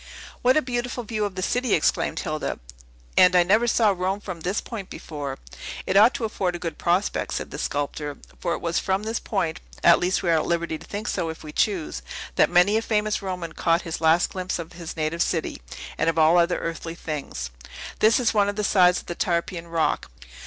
[0.41, 2.57] "What a beautiful view of the city!" exclaimed Hilda;
[3.15, 5.37] "and I never saw Rome from this point before."
[5.85, 9.19] "It ought to afford a good prospect," said the sculptor; "for it was from this
[9.19, 12.01] point at least we are at liberty to think so, if we choose
[12.33, 15.61] that many a famous Roman caught his last glimpse of his native city,
[15.99, 17.51] and of all other earthly things.
[17.99, 20.09] This is one of the sides of the Tarpeian Rock.